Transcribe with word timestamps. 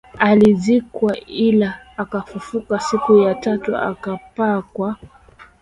alizikwa 0.19 1.19
ila 1.19 1.79
akafufuka 1.97 2.79
siku 2.79 3.17
ya 3.17 3.35
tatu 3.35 3.77
akapaa 3.77 4.61
kwa 4.61 4.95